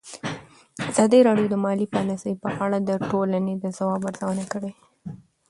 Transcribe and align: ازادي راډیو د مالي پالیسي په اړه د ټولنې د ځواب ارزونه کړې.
ازادي 0.89 1.19
راډیو 1.27 1.47
د 1.51 1.55
مالي 1.65 1.87
پالیسي 1.95 2.33
په 2.43 2.49
اړه 2.63 2.77
د 2.89 2.91
ټولنې 3.09 3.53
د 3.57 3.65
ځواب 3.77 4.01
ارزونه 4.09 4.43
کړې. 4.51 4.71